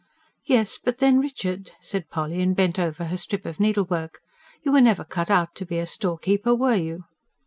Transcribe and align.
"Yes, 0.47 0.79
but 0.83 0.97
then, 0.97 1.19
Richard," 1.19 1.73
said 1.79 2.09
Polly, 2.09 2.41
and 2.41 2.55
bent 2.55 2.79
over 2.79 3.05
her 3.05 3.17
strip 3.17 3.45
of 3.45 3.59
needlework, 3.59 4.19
"you 4.65 4.71
were 4.71 4.81
never 4.81 5.03
cut 5.03 5.29
out 5.29 5.53
to 5.57 5.63
be 5.63 5.77
a 5.77 5.85
storekeeper, 5.85 6.55
were 6.55 6.73
you?" 6.73 7.03